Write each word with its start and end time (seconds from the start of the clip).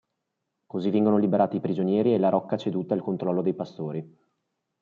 Così 0.65 0.89
vengono 0.89 1.19
liberati 1.19 1.57
i 1.57 1.59
prigionieri 1.59 2.15
e 2.15 2.17
la 2.17 2.29
rocca 2.29 2.57
ceduta 2.57 2.95
al 2.95 3.03
controllo 3.03 3.43
dei 3.43 3.53
pastori. 3.53 4.17